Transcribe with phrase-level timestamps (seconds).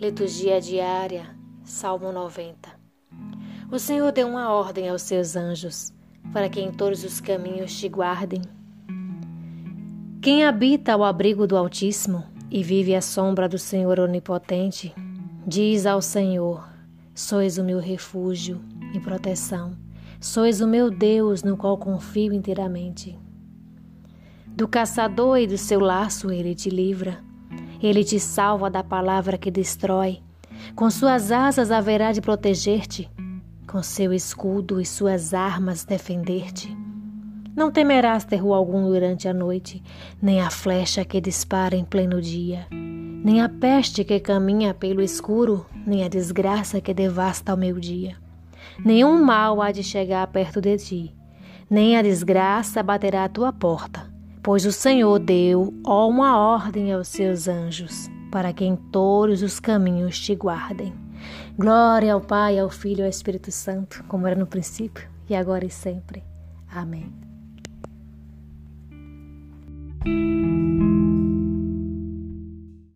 [0.00, 1.26] Liturgia diária,
[1.62, 2.70] Salmo 90.
[3.70, 5.92] O Senhor deu uma ordem aos seus anjos,
[6.32, 8.40] para que em todos os caminhos te guardem.
[10.20, 14.92] Quem habita ao abrigo do Altíssimo e vive à sombra do Senhor Onipotente,
[15.46, 16.68] diz ao Senhor:
[17.14, 18.60] Sois o meu refúgio
[18.94, 19.76] e proteção,
[20.20, 23.16] sois o meu Deus no qual confio inteiramente.
[24.48, 27.22] Do caçador e do seu laço ele te livra
[27.82, 30.20] ele te salva da palavra que destrói.
[30.76, 33.10] Com suas asas haverá de proteger-te,
[33.66, 36.76] com seu escudo e suas armas defender-te.
[37.54, 39.82] Não temerás terror algum durante a noite,
[40.20, 45.66] nem a flecha que dispara em pleno dia, nem a peste que caminha pelo escuro,
[45.84, 48.16] nem a desgraça que devasta ao meio-dia.
[48.82, 51.14] Nenhum mal há de chegar perto de ti,
[51.68, 54.11] nem a desgraça baterá à tua porta
[54.42, 60.18] Pois o Senhor deu uma ordem aos seus anjos, para que em todos os caminhos
[60.18, 60.92] te guardem.
[61.56, 65.64] Glória ao Pai, ao Filho e ao Espírito Santo, como era no princípio, e agora
[65.64, 66.24] e sempre.
[66.68, 67.31] Amém.